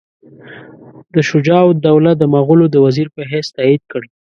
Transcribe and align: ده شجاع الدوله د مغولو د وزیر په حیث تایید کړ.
ده 1.13 1.21
شجاع 1.29 1.63
الدوله 1.73 2.11
د 2.17 2.23
مغولو 2.33 2.65
د 2.71 2.75
وزیر 2.85 3.07
په 3.15 3.21
حیث 3.31 3.47
تایید 3.57 3.81
کړ. 3.91 4.01